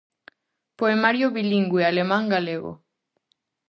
[0.77, 2.71] Poemario bilingüe alemán- galego.